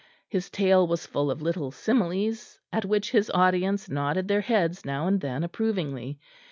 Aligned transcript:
His 0.27 0.49
tale 0.49 0.87
was 0.87 1.05
full 1.05 1.29
of 1.29 1.43
little 1.43 1.69
similes, 1.69 2.59
at 2.73 2.85
which 2.85 3.11
his 3.11 3.29
audience 3.35 3.87
nodded 3.87 4.27
their 4.27 4.41
heads 4.41 4.83
now 4.83 5.05
and 5.05 5.21
then, 5.21 5.43
approvingly. 5.43 6.17